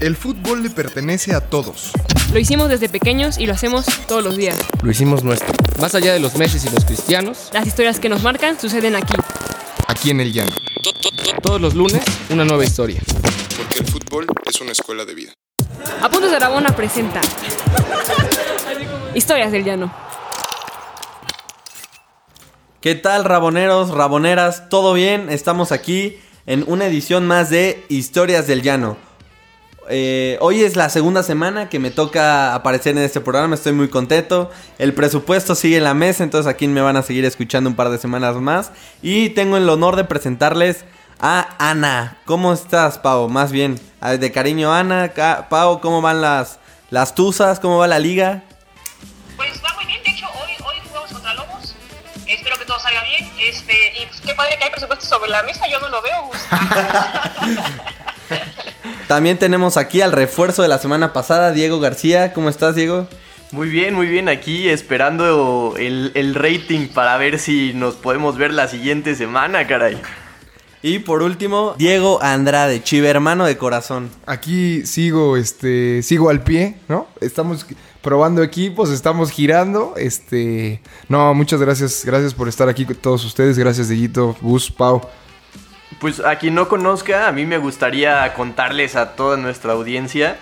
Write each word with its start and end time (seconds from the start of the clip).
El 0.00 0.16
fútbol 0.16 0.62
le 0.62 0.70
pertenece 0.70 1.34
a 1.34 1.42
todos. 1.42 1.92
Lo 2.32 2.38
hicimos 2.38 2.70
desde 2.70 2.88
pequeños 2.88 3.36
y 3.36 3.44
lo 3.44 3.52
hacemos 3.52 3.84
todos 4.08 4.24
los 4.24 4.34
días. 4.34 4.56
Lo 4.82 4.90
hicimos 4.90 5.22
nuestro. 5.22 5.52
Más 5.78 5.94
allá 5.94 6.14
de 6.14 6.20
los 6.20 6.36
meses 6.36 6.64
y 6.64 6.70
los 6.70 6.86
cristianos, 6.86 7.50
Las 7.52 7.66
historias 7.66 8.00
que 8.00 8.08
nos 8.08 8.22
marcan 8.22 8.58
suceden 8.58 8.96
aquí. 8.96 9.12
Aquí 9.88 10.08
en 10.10 10.20
el 10.20 10.32
llano. 10.32 10.52
todos 11.42 11.60
los 11.60 11.74
lunes, 11.74 12.02
una 12.30 12.46
nueva 12.46 12.64
historia. 12.64 13.02
Porque 13.58 13.80
el 13.80 13.86
fútbol 13.86 14.26
es 14.46 14.58
una 14.62 14.72
escuela 14.72 15.04
de 15.04 15.14
vida. 15.14 15.32
Apuntes 16.00 16.30
de 16.30 16.36
Aragona 16.36 16.74
presenta 16.74 17.20
Historias 19.14 19.52
del 19.52 19.64
Llano. 19.64 19.92
¿Qué 22.80 22.94
tal, 22.94 23.24
raboneros, 23.26 23.90
raboneras? 23.90 24.70
¿Todo 24.70 24.94
bien? 24.94 25.28
Estamos 25.28 25.72
aquí 25.72 26.18
en 26.46 26.64
una 26.66 26.86
edición 26.86 27.26
más 27.26 27.50
de 27.50 27.84
Historias 27.90 28.46
del 28.46 28.62
Llano. 28.62 29.09
Eh, 29.92 30.38
hoy 30.40 30.62
es 30.62 30.76
la 30.76 30.88
segunda 30.88 31.24
semana 31.24 31.68
que 31.68 31.80
me 31.80 31.90
toca 31.90 32.54
aparecer 32.54 32.96
en 32.96 33.02
este 33.02 33.20
programa, 33.20 33.56
estoy 33.56 33.72
muy 33.72 33.88
contento. 33.88 34.48
El 34.78 34.94
presupuesto 34.94 35.56
sigue 35.56 35.78
en 35.78 35.84
la 35.84 35.94
mesa, 35.94 36.22
entonces 36.22 36.48
aquí 36.48 36.68
me 36.68 36.80
van 36.80 36.96
a 36.96 37.02
seguir 37.02 37.24
escuchando 37.24 37.68
un 37.68 37.74
par 37.74 37.90
de 37.90 37.98
semanas 37.98 38.36
más. 38.36 38.70
Y 39.02 39.30
tengo 39.30 39.56
el 39.56 39.68
honor 39.68 39.96
de 39.96 40.04
presentarles 40.04 40.84
a 41.18 41.56
Ana. 41.58 42.18
¿Cómo 42.24 42.52
estás, 42.52 42.98
Pau? 42.98 43.28
Más 43.28 43.50
bien, 43.50 43.80
de 44.00 44.30
cariño, 44.30 44.72
Ana. 44.72 45.12
Pau, 45.50 45.80
¿cómo 45.80 46.00
van 46.00 46.20
las, 46.20 46.60
las 46.90 47.16
tuzas? 47.16 47.58
¿Cómo 47.58 47.78
va 47.78 47.88
la 47.88 47.98
liga? 47.98 48.44
Pues 49.36 49.60
va 49.64 49.74
muy 49.74 49.86
bien, 49.86 50.04
de 50.04 50.10
hecho 50.10 50.26
hoy, 50.26 50.52
hoy 50.64 50.76
jugamos 50.86 51.10
contra 51.12 51.34
Lobos. 51.34 51.74
Espero 52.28 52.56
que 52.58 52.64
todo 52.64 52.78
salga 52.78 53.02
bien. 53.02 53.28
Este, 53.40 53.74
y 54.00 54.06
pues, 54.06 54.20
qué 54.20 54.34
padre 54.34 54.56
que 54.56 54.64
hay 54.64 54.70
presupuesto 54.70 55.04
sobre 55.04 55.30
la 55.30 55.42
mesa, 55.42 55.66
yo 55.68 55.80
no 55.80 55.88
lo 55.88 56.00
veo. 56.00 56.30
También 59.10 59.40
tenemos 59.40 59.76
aquí 59.76 60.02
al 60.02 60.12
refuerzo 60.12 60.62
de 60.62 60.68
la 60.68 60.78
semana 60.78 61.12
pasada, 61.12 61.50
Diego 61.50 61.80
García. 61.80 62.32
¿Cómo 62.32 62.48
estás, 62.48 62.76
Diego? 62.76 63.08
Muy 63.50 63.68
bien, 63.68 63.92
muy 63.92 64.06
bien, 64.06 64.28
aquí 64.28 64.68
esperando 64.68 65.74
el, 65.76 66.12
el 66.14 66.36
rating 66.36 66.86
para 66.86 67.16
ver 67.16 67.40
si 67.40 67.72
nos 67.74 67.96
podemos 67.96 68.36
ver 68.36 68.54
la 68.54 68.68
siguiente 68.68 69.16
semana, 69.16 69.66
caray. 69.66 70.00
Y 70.80 71.00
por 71.00 71.24
último, 71.24 71.74
Diego 71.76 72.22
Andrade, 72.22 72.84
chive 72.84 73.08
hermano 73.08 73.46
de 73.46 73.56
corazón. 73.56 74.10
Aquí 74.26 74.86
sigo, 74.86 75.36
este, 75.36 76.04
sigo 76.04 76.30
al 76.30 76.44
pie, 76.44 76.76
¿no? 76.86 77.08
Estamos 77.20 77.66
probando 78.02 78.44
equipos, 78.44 78.90
estamos 78.90 79.32
girando, 79.32 79.94
este, 79.96 80.82
no, 81.08 81.34
muchas 81.34 81.60
gracias, 81.60 82.04
gracias 82.04 82.32
por 82.32 82.46
estar 82.46 82.68
aquí 82.68 82.84
con 82.84 82.94
todos 82.94 83.24
ustedes, 83.24 83.58
gracias 83.58 83.88
Dieguito, 83.88 84.36
Gus, 84.40 84.70
Pau. 84.70 85.02
Pues 85.98 86.20
a 86.20 86.36
quien 86.36 86.54
no 86.54 86.68
conozca, 86.68 87.26
a 87.28 87.32
mí 87.32 87.44
me 87.46 87.58
gustaría 87.58 88.32
contarles 88.34 88.96
a 88.96 89.16
toda 89.16 89.36
nuestra 89.36 89.72
audiencia 89.72 90.36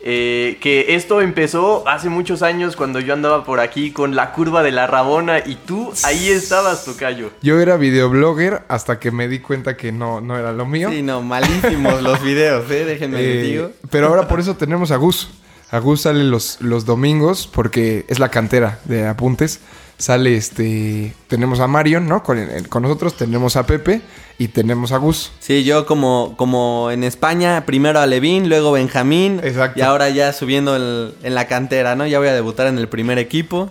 eh, 0.00 0.58
que 0.60 0.94
esto 0.94 1.20
empezó 1.20 1.86
hace 1.88 2.08
muchos 2.08 2.42
años 2.42 2.76
cuando 2.76 3.00
yo 3.00 3.12
andaba 3.14 3.42
por 3.44 3.58
aquí 3.58 3.90
con 3.90 4.14
la 4.14 4.30
curva 4.32 4.62
de 4.62 4.70
la 4.70 4.86
Rabona 4.86 5.40
y 5.44 5.56
tú 5.56 5.92
ahí 6.04 6.28
estabas, 6.28 6.84
Tocayo. 6.84 7.32
Yo 7.42 7.58
era 7.60 7.76
videoblogger 7.76 8.62
hasta 8.68 9.00
que 9.00 9.10
me 9.10 9.26
di 9.26 9.40
cuenta 9.40 9.76
que 9.76 9.90
no, 9.90 10.20
no 10.20 10.38
era 10.38 10.52
lo 10.52 10.66
mío. 10.66 10.88
Sí, 10.90 11.02
no, 11.02 11.20
malísimos 11.22 12.00
los 12.00 12.22
videos, 12.22 12.70
¿eh? 12.70 12.84
Déjenme 12.84 13.18
Eh, 13.20 13.42
digo. 13.42 13.70
pero 13.90 14.06
ahora 14.06 14.28
por 14.28 14.38
eso 14.38 14.54
tenemos 14.56 14.92
a 14.92 14.96
Gus. 14.96 15.30
A 15.72 15.80
Gus 15.80 16.02
sale 16.02 16.22
los, 16.22 16.60
los 16.60 16.84
domingos 16.86 17.48
porque 17.52 18.06
es 18.08 18.20
la 18.20 18.28
cantera 18.30 18.78
de 18.84 19.06
apuntes. 19.08 19.60
Sale 19.98 20.36
este. 20.36 21.12
Tenemos 21.26 21.58
a 21.60 21.66
Marion, 21.66 22.06
¿no? 22.06 22.22
Con, 22.22 22.38
con 22.68 22.82
nosotros 22.84 23.16
tenemos 23.16 23.56
a 23.56 23.66
Pepe 23.66 24.00
y 24.38 24.48
tenemos 24.48 24.92
a 24.92 24.98
Gus. 24.98 25.32
Sí, 25.40 25.64
yo 25.64 25.86
como, 25.86 26.34
como 26.36 26.90
en 26.92 27.02
España, 27.02 27.64
primero 27.66 27.98
a 27.98 28.06
Levín, 28.06 28.48
luego 28.48 28.70
Benjamín. 28.72 29.40
Exacto. 29.42 29.80
Y 29.80 29.82
ahora 29.82 30.08
ya 30.10 30.32
subiendo 30.32 30.76
el- 30.76 31.14
en 31.24 31.34
la 31.34 31.48
cantera, 31.48 31.96
¿no? 31.96 32.06
Ya 32.06 32.20
voy 32.20 32.28
a 32.28 32.32
debutar 32.34 32.68
en 32.68 32.78
el 32.78 32.88
primer 32.88 33.18
equipo. 33.18 33.68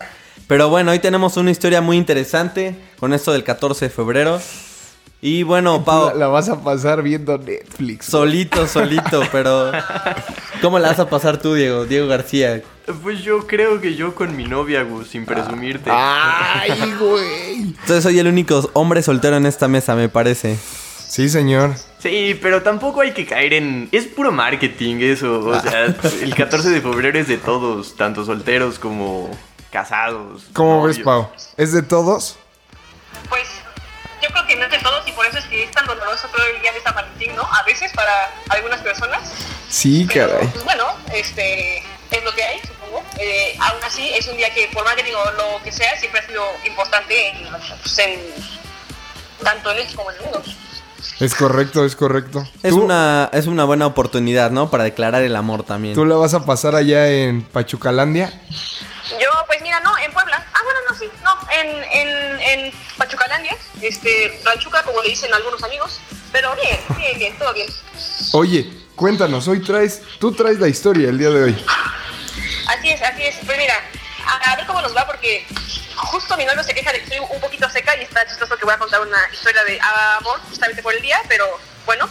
Pero 0.48 0.70
bueno, 0.70 0.92
hoy 0.92 1.00
tenemos 1.00 1.38
una 1.38 1.52
historia 1.52 1.80
muy 1.82 1.96
interesante 1.98 2.76
con 3.00 3.14
esto 3.14 3.32
del 3.32 3.44
14 3.46 3.86
de 3.86 3.90
febrero. 3.90 4.42
Y 5.22 5.44
bueno, 5.44 5.84
Pau, 5.86 6.16
la 6.18 6.28
vas 6.28 6.50
a 6.50 6.62
pasar 6.62 7.02
viendo 7.02 7.38
Netflix. 7.38 8.06
solito, 8.06 8.68
solito, 8.68 9.24
pero... 9.32 9.72
¿Cómo 10.62 10.80
la 10.80 10.90
vas 10.90 11.00
a 11.00 11.10
pasar 11.10 11.38
tú, 11.38 11.54
Diego? 11.54 11.86
Diego 11.86 12.08
García. 12.08 12.64
Pues 13.04 13.22
yo 13.22 13.46
creo 13.46 13.80
que 13.82 13.96
yo 13.96 14.16
con 14.16 14.36
mi 14.36 14.46
novia, 14.46 14.84
Gus, 14.84 15.10
sin 15.10 15.26
presumirte. 15.26 15.90
¡Ay, 15.94 16.94
güey! 17.00 17.56
Entonces 17.62 18.02
soy 18.02 18.18
el 18.18 18.28
único 18.28 18.70
hombre 18.74 19.02
soltero 19.04 19.36
en 19.38 19.46
esta 19.46 19.68
mesa, 19.68 19.96
me 19.96 20.10
parece. 20.10 20.58
Sí, 21.08 21.30
señor. 21.30 21.74
Sí, 22.00 22.38
pero 22.42 22.64
tampoco 22.64 23.02
hay 23.02 23.12
que 23.12 23.26
caer 23.26 23.54
en... 23.54 23.90
Es 23.92 24.06
puro 24.06 24.32
marketing 24.32 24.98
eso. 25.02 25.40
O 25.40 25.60
sea, 25.60 25.86
el 26.22 26.36
14 26.36 26.70
de 26.70 26.82
febrero 26.82 27.20
es 27.20 27.28
de 27.28 27.38
todos, 27.38 27.96
tanto 27.96 28.26
solteros 28.26 28.80
como 28.80 29.30
casados. 29.72 30.48
¿Cómo 30.54 30.84
ves. 30.84 31.00
Pau? 31.00 31.30
¿Es 31.56 31.74
de 31.74 31.82
todos? 31.82 32.38
Pues 33.30 33.44
yo 34.22 34.30
creo 34.30 34.48
que 34.48 34.56
no 34.56 34.67
que 35.58 35.64
es 35.66 35.72
tan 35.72 35.86
doloroso 35.88 36.28
todo 36.28 36.46
el 36.46 36.62
día 36.62 36.72
de 36.72 36.82
San 36.82 36.94
Valentín, 36.94 37.36
¿no? 37.36 37.42
A 37.44 37.64
veces 37.64 37.92
para 37.94 38.12
algunas 38.50 38.80
personas. 38.82 39.22
Sí, 39.70 40.08
Pero, 40.14 40.30
caray. 40.32 40.48
pues 40.50 40.64
bueno, 40.64 40.86
este, 41.14 41.78
es 41.80 42.24
lo 42.24 42.32
que 42.34 42.44
hay, 42.44 42.60
supongo. 42.62 43.04
Eh, 43.20 43.58
aún 43.60 43.84
así, 43.84 44.10
es 44.14 44.28
un 44.28 44.38
día 44.38 44.54
que, 44.54 44.68
por 44.74 44.84
marketing 44.86 45.14
o 45.14 45.32
lo 45.32 45.64
que 45.64 45.72
sea, 45.72 45.98
siempre 46.00 46.22
ha 46.22 46.28
sido 46.28 46.44
importante 46.66 47.30
en, 47.30 47.48
pues, 47.82 48.00
en- 48.00 48.34
tanto 49.44 49.72
en 49.72 49.94
como 49.96 50.12
en 50.12 50.18
el 50.18 50.24
mundo. 50.24 50.44
Es 51.20 51.34
correcto, 51.36 51.86
es 51.86 51.96
correcto. 51.96 52.48
Es 52.64 52.72
¿Tú, 52.74 52.82
una, 52.84 53.30
es 53.34 53.48
una 53.48 53.64
buena 53.66 53.88
oportunidad, 53.88 54.52
¿no? 54.52 54.70
Para 54.70 54.84
declarar 54.84 55.22
el 55.24 55.36
amor 55.36 55.64
también. 55.64 55.96
¿Tú 55.96 56.06
la 56.06 56.16
vas 56.16 56.34
a 56.34 56.46
pasar 56.46 56.76
allá 56.76 57.08
en 57.10 57.44
Pachucalandia? 57.44 58.32
Pues 59.58 59.64
mira, 59.64 59.80
no, 59.80 59.98
en 59.98 60.14
Puebla. 60.14 60.46
Ah, 60.54 60.60
bueno, 60.64 60.80
no, 60.88 60.96
sí, 60.96 61.10
no, 61.24 61.36
en, 61.52 61.84
en, 61.92 62.40
en 62.42 62.74
Pachucalandia, 62.96 63.58
este, 63.82 64.40
Ranchuca, 64.46 64.84
como 64.84 65.02
le 65.02 65.10
dicen 65.10 65.34
algunos 65.34 65.64
amigos. 65.64 66.00
Pero 66.32 66.56
bien, 66.56 66.80
bien, 66.96 67.18
bien, 67.18 67.38
todo 67.40 67.52
bien. 67.56 67.68
Oye, 68.34 68.72
cuéntanos, 68.96 69.48
hoy 69.48 69.64
traes, 69.64 70.04
tú 70.20 70.32
traes 70.32 70.60
la 70.60 70.68
historia 70.68 71.10
el 71.10 71.18
día 71.18 71.32
de 71.32 71.44
hoy. 71.46 71.66
Así 72.68 72.92
es, 72.92 73.02
así 73.02 73.24
es. 73.24 73.36
Pues 73.48 73.58
mira, 73.58 73.74
a, 74.28 74.52
a 74.52 74.56
ver 74.58 74.68
cómo 74.68 74.80
nos 74.80 74.96
va, 74.96 75.08
porque 75.08 75.48
justo 75.96 76.38
mi 76.38 76.46
novio 76.46 76.62
se 76.64 76.76
queja 76.76 76.92
de 76.92 77.00
que 77.00 77.06
estoy 77.06 77.20
un 77.20 77.42
poquito 77.42 77.68
seca 77.72 77.98
y 77.98 78.04
está 78.04 78.28
chistoso 78.28 78.58
que 78.58 78.66
voy 78.66 78.76
a 78.76 78.78
contar 78.78 79.02
una 79.02 79.18
historia 79.34 79.64
de 79.64 79.80
amor 80.20 80.40
justamente 80.50 80.84
por 80.84 80.94
el 80.94 81.02
día, 81.02 81.20
pero 81.28 81.46
bueno. 81.88 82.08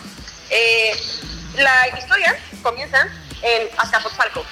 Eh, 0.50 1.00
la 1.58 1.96
historia 1.96 2.36
comienza 2.64 3.06
en 3.42 3.68
Azcapotzalco, 3.78 4.44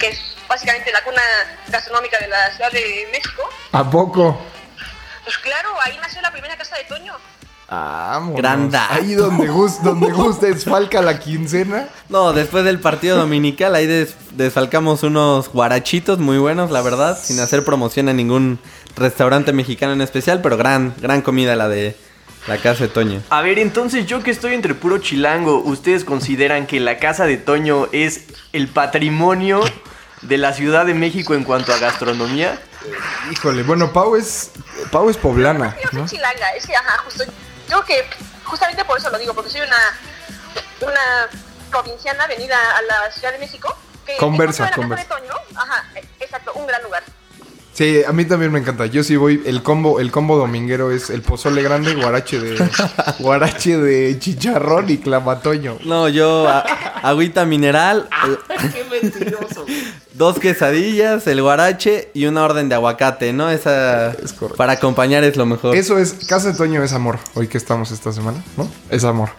que 0.00 0.08
es 0.08 0.18
básicamente 0.48 0.90
la 0.92 1.02
cuna 1.04 1.22
gastronómica 1.68 2.18
de 2.18 2.28
la 2.28 2.50
Ciudad 2.54 2.72
de 2.72 3.08
México. 3.12 3.42
¿A 3.72 3.88
poco? 3.88 4.40
Pues 5.24 5.36
claro, 5.38 5.68
ahí 5.84 5.96
nació 6.00 6.20
la 6.22 6.32
primera 6.32 6.56
casa 6.56 6.76
de 6.76 6.84
Toño. 6.84 7.14
Vámonos. 7.70 8.36
Gran 8.38 8.70
dato. 8.70 8.94
Ahí 8.94 9.12
donde 9.12 9.46
Gus, 9.46 9.82
donde 9.82 10.10
Gus 10.10 10.40
desfalca 10.40 11.02
la 11.02 11.18
quincena. 11.18 11.86
No, 12.08 12.32
después 12.32 12.64
del 12.64 12.80
partido 12.80 13.18
dominical 13.18 13.74
ahí 13.74 13.86
des- 13.86 14.14
desfalcamos 14.32 15.02
unos 15.02 15.50
guarachitos 15.50 16.18
muy 16.18 16.38
buenos, 16.38 16.70
la 16.70 16.80
verdad, 16.80 17.18
sin 17.22 17.38
hacer 17.40 17.64
promoción 17.66 18.08
a 18.08 18.14
ningún 18.14 18.58
restaurante 18.96 19.52
mexicano 19.52 19.92
en 19.92 20.00
especial, 20.00 20.40
pero 20.40 20.56
gran, 20.56 20.94
gran 20.98 21.20
comida 21.20 21.56
la 21.56 21.68
de 21.68 21.94
la 22.46 22.56
casa 22.56 22.84
de 22.84 22.88
Toño. 22.88 23.22
A 23.28 23.42
ver, 23.42 23.58
entonces 23.58 24.06
yo 24.06 24.22
que 24.22 24.30
estoy 24.30 24.54
entre 24.54 24.72
puro 24.74 24.96
chilango, 24.96 25.58
¿ustedes 25.58 26.04
consideran 26.06 26.66
que 26.66 26.80
la 26.80 26.96
casa 26.96 27.26
de 27.26 27.36
Toño 27.36 27.88
es 27.92 28.22
el 28.54 28.68
patrimonio 28.68 29.60
de 30.22 30.38
la 30.38 30.52
Ciudad 30.52 30.86
de 30.86 30.94
México 30.94 31.34
en 31.34 31.44
cuanto 31.44 31.72
a 31.72 31.78
gastronomía? 31.78 32.58
Híjole, 33.30 33.62
bueno, 33.62 33.92
Pau 33.92 34.16
es, 34.16 34.50
Pau 34.90 35.08
es 35.10 35.16
poblana, 35.16 35.76
Yo 35.82 35.88
soy 35.90 36.00
¿no? 36.00 36.06
chilanga, 36.08 36.50
es 36.56 36.66
que, 36.66 36.74
ajá, 36.74 36.98
justo. 37.04 37.24
Yo 37.70 37.84
que, 37.84 38.04
justamente 38.44 38.84
por 38.84 38.98
eso 38.98 39.10
lo 39.10 39.18
digo, 39.18 39.34
porque 39.34 39.50
soy 39.50 39.60
una, 39.60 39.76
una 40.80 41.30
provinciana 41.70 42.26
venida 42.26 42.56
a 42.76 42.82
la 42.82 43.10
Ciudad 43.12 43.32
de 43.32 43.38
México. 43.38 43.76
Que 44.06 44.16
Conversa, 44.16 44.70
conversa. 44.70 45.04
casa 45.06 45.20
de 45.20 45.28
Toño, 45.28 45.38
ajá, 45.54 45.84
eh, 45.94 46.04
exacto, 46.20 46.52
un 46.54 46.66
gran 46.66 46.82
lugar. 46.82 47.02
Sí, 47.74 48.02
a 48.04 48.10
mí 48.12 48.24
también 48.24 48.50
me 48.50 48.58
encanta. 48.58 48.86
Yo 48.86 49.04
sí 49.04 49.14
voy, 49.16 49.42
el 49.46 49.62
combo, 49.62 50.00
el 50.00 50.10
combo 50.10 50.36
dominguero 50.38 50.90
es 50.90 51.10
el 51.10 51.20
pozole 51.22 51.62
grande, 51.62 51.94
guarache 51.94 52.40
de, 52.40 52.56
guarache 53.20 53.76
de 53.76 54.18
chicharrón 54.18 54.88
y 54.90 54.96
clamatoño. 54.98 55.78
No, 55.84 56.08
yo 56.08 56.48
a- 56.48 56.60
agüita 57.02 57.44
mineral, 57.44 58.08
¡Qué 58.72 58.84
mentiroso! 58.84 59.66
Dos 60.18 60.38
quesadillas, 60.38 61.26
el 61.26 61.40
guarache 61.40 62.10
y 62.12 62.26
una 62.26 62.44
orden 62.44 62.68
de 62.68 62.74
aguacate, 62.74 63.32
¿no? 63.32 63.48
Esa 63.50 64.10
Es 64.12 64.32
correcto. 64.34 64.56
para 64.56 64.72
acompañar 64.74 65.24
es 65.24 65.36
lo 65.36 65.46
mejor. 65.46 65.74
Eso 65.76 65.96
es, 65.98 66.26
Casa 66.28 66.48
de 66.52 66.58
Toño 66.58 66.82
es 66.82 66.92
amor, 66.92 67.18
hoy 67.34 67.48
que 67.48 67.56
estamos 67.56 67.90
esta 67.92 68.12
semana, 68.12 68.42
¿no? 68.56 68.70
Es 68.90 69.04
amor. 69.04 69.30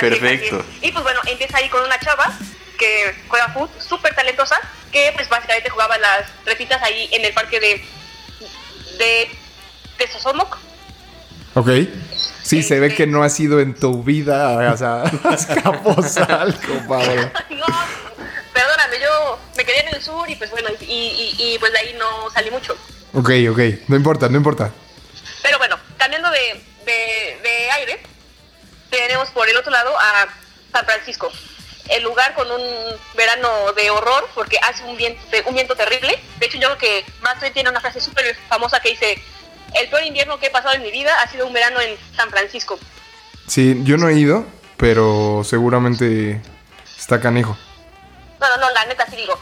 Perfecto. 0.00 0.64
Y 0.82 0.90
pues 0.92 1.04
bueno, 1.04 1.20
empieza 1.26 1.58
ahí 1.58 1.68
con 1.68 1.82
una 1.84 1.98
chava 2.00 2.32
que 2.78 3.14
juega 3.28 3.48
fútbol, 3.48 3.68
súper 3.78 4.14
talentosa, 4.14 4.56
que 4.92 5.12
pues 5.14 5.28
básicamente 5.28 5.68
jugaba 5.70 5.98
las 5.98 6.24
retitas 6.46 6.80
ahí 6.82 7.08
en 7.12 7.24
el 7.24 7.32
parque 7.32 7.60
de, 7.60 7.84
de, 8.98 9.28
de 9.98 10.12
Sosomoc. 10.12 10.56
Ok. 11.54 11.68
Sí, 12.42 12.62
se 12.62 12.78
ve 12.80 12.94
que 12.94 13.06
no 13.06 13.22
has 13.24 13.38
ido 13.40 13.60
en 13.60 13.74
tu 13.74 14.02
vida, 14.04 14.72
o 14.72 14.76
sea, 14.76 15.02
a 15.02 15.28
Azcapotzalco, 15.34 16.72
Pablo. 16.88 17.30
No, 17.50 17.66
quedé 19.68 19.80
en 19.86 19.94
el 19.94 20.02
sur 20.02 20.28
y 20.28 20.36
pues 20.36 20.50
bueno, 20.50 20.70
y, 20.80 20.84
y, 20.84 21.34
y, 21.38 21.58
pues 21.58 21.72
de 21.72 21.78
ahí 21.78 21.94
no 21.98 22.30
salí 22.30 22.50
mucho. 22.50 22.76
Ok, 23.12 23.30
ok. 23.50 23.88
No 23.88 23.96
importa, 23.96 24.28
no 24.28 24.36
importa. 24.36 24.72
Pero 25.42 25.58
bueno, 25.58 25.78
cambiando 25.96 26.30
de, 26.30 26.64
de, 26.84 27.40
de 27.42 27.70
aire, 27.70 28.00
tenemos 28.90 29.28
por 29.30 29.48
el 29.48 29.56
otro 29.56 29.70
lado 29.70 29.96
a 29.98 30.26
San 30.72 30.84
Francisco. 30.84 31.30
El 31.88 32.02
lugar 32.02 32.34
con 32.34 32.50
un 32.50 32.62
verano 33.16 33.72
de 33.72 33.90
horror 33.90 34.28
porque 34.34 34.58
hace 34.62 34.84
un 34.84 34.96
viento, 34.96 35.20
un 35.46 35.54
viento 35.54 35.74
terrible. 35.74 36.18
De 36.38 36.46
hecho, 36.46 36.58
yo 36.58 36.68
creo 36.68 36.78
que 36.78 37.04
Master 37.22 37.52
tiene 37.52 37.70
una 37.70 37.80
frase 37.80 38.00
súper 38.00 38.36
famosa 38.48 38.80
que 38.80 38.90
dice, 38.90 39.22
el 39.74 39.88
peor 39.88 40.02
invierno 40.04 40.38
que 40.38 40.46
he 40.46 40.50
pasado 40.50 40.74
en 40.74 40.82
mi 40.82 40.90
vida 40.90 41.22
ha 41.22 41.30
sido 41.30 41.46
un 41.46 41.52
verano 41.52 41.80
en 41.80 41.96
San 42.14 42.30
Francisco. 42.30 42.78
Sí, 43.46 43.80
yo 43.84 43.96
no 43.96 44.08
he 44.08 44.14
ido, 44.18 44.46
pero 44.76 45.42
seguramente 45.44 46.42
está 46.98 47.20
canijo. 47.20 47.56
No, 48.40 48.48
no, 48.48 48.56
no, 48.58 48.70
la 48.70 48.84
neta 48.86 49.06
sí 49.10 49.16
digo. 49.16 49.38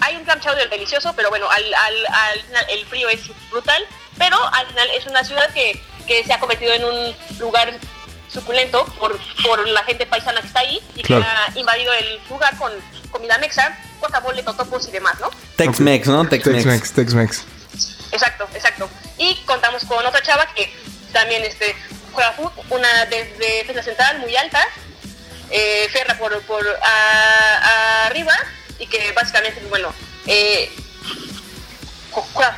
Hay 0.00 0.16
un 0.16 0.24
clam 0.24 0.40
chowder 0.40 0.68
delicioso, 0.68 1.12
pero 1.14 1.30
bueno, 1.30 1.50
al, 1.50 1.74
al, 1.74 2.06
al 2.06 2.40
final 2.42 2.66
el 2.70 2.86
frío 2.86 3.08
es 3.08 3.20
brutal. 3.50 3.82
Pero 4.18 4.36
al 4.52 4.66
final 4.68 4.88
es 4.96 5.06
una 5.06 5.22
ciudad 5.24 5.48
que, 5.52 5.82
que 6.06 6.24
se 6.24 6.32
ha 6.32 6.40
convertido 6.40 6.72
en 6.72 6.84
un 6.84 7.16
lugar 7.38 7.72
suculento 8.28 8.84
por, 8.98 9.18
por 9.44 9.66
la 9.68 9.82
gente 9.84 10.06
paisana 10.06 10.40
que 10.40 10.46
está 10.48 10.60
ahí 10.60 10.80
y 10.94 11.02
Claro. 11.02 11.22
que 11.24 11.28
ha 11.28 11.58
invadido 11.58 11.92
el 11.94 12.20
lugar 12.28 12.56
con 12.58 12.72
comida 13.10 13.38
mexa, 13.38 13.78
guacamole, 14.00 14.42
totopos 14.42 14.86
y 14.88 14.90
demás, 14.90 15.18
¿no? 15.20 15.30
Tex-Mex, 15.56 16.06
¿no? 16.08 16.24
Tex-Mex. 16.28 16.64
Tex-Mex, 16.64 16.92
Tex-Mex. 16.92 17.44
Exacto, 18.12 18.48
exacto. 18.54 18.90
Y 19.18 19.34
contamos 19.46 19.84
con 19.84 20.04
otra 20.04 20.20
chava 20.22 20.46
que 20.54 20.72
también 21.12 21.44
este, 21.44 21.74
juega 22.12 22.32
fútbol, 22.32 22.64
una 22.70 23.06
desde 23.06 23.38
defensa 23.58 23.82
central 23.82 24.18
muy 24.18 24.36
alta, 24.36 24.66
eh, 25.50 25.88
ferra 25.92 26.16
por, 26.18 26.40
por 26.42 26.66
a- 26.82 27.58
a 27.58 28.06
arriba 28.06 28.34
y 28.78 28.86
que 28.86 29.12
básicamente, 29.12 29.60
bueno, 29.68 29.92
eh, 30.26 30.70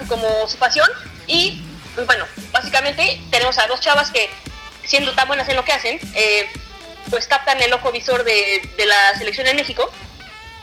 como 0.08 0.48
su 0.48 0.56
pasión. 0.58 0.88
Y 1.26 1.62
pues, 1.94 2.06
bueno, 2.06 2.26
básicamente 2.52 3.20
tenemos 3.30 3.58
a 3.58 3.66
dos 3.66 3.80
chavas 3.80 4.10
que, 4.10 4.30
siendo 4.84 5.12
tan 5.14 5.28
buenas 5.28 5.48
en 5.48 5.56
lo 5.56 5.64
que 5.64 5.72
hacen, 5.72 5.98
eh, 6.14 6.48
pues 7.10 7.26
captan 7.26 7.60
el 7.62 7.72
ojo 7.72 7.90
visor 7.92 8.24
de, 8.24 8.62
de 8.76 8.86
la 8.86 9.16
selección 9.16 9.46
de 9.46 9.54
México 9.54 9.90